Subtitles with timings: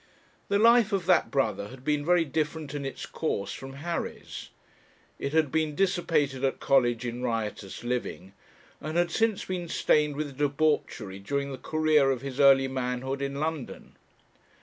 [0.47, 4.49] The life of that brother had been very different in its course from Harry's;
[5.19, 8.33] it had been dissipated at college in riotous living,
[8.79, 13.35] and had since been stained with debauchery during the career of his early manhood in
[13.35, 13.95] London.